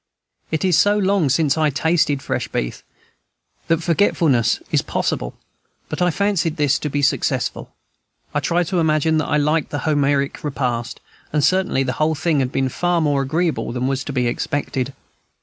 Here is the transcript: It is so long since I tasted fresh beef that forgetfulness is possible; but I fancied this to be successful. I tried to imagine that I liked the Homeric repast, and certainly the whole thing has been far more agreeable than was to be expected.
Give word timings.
It 0.49 0.65
is 0.65 0.75
so 0.79 0.97
long 0.97 1.29
since 1.29 1.59
I 1.59 1.69
tasted 1.69 2.23
fresh 2.23 2.47
beef 2.47 2.81
that 3.67 3.83
forgetfulness 3.83 4.59
is 4.71 4.81
possible; 4.81 5.35
but 5.89 6.01
I 6.01 6.09
fancied 6.09 6.57
this 6.57 6.79
to 6.79 6.89
be 6.89 7.03
successful. 7.03 7.75
I 8.33 8.39
tried 8.39 8.65
to 8.69 8.79
imagine 8.79 9.19
that 9.19 9.27
I 9.27 9.37
liked 9.37 9.69
the 9.69 9.85
Homeric 9.85 10.43
repast, 10.43 11.01
and 11.31 11.43
certainly 11.43 11.83
the 11.83 11.93
whole 12.01 12.15
thing 12.15 12.39
has 12.39 12.49
been 12.49 12.67
far 12.67 12.99
more 12.99 13.21
agreeable 13.21 13.71
than 13.73 13.85
was 13.85 14.03
to 14.05 14.11
be 14.11 14.25
expected. 14.25 14.95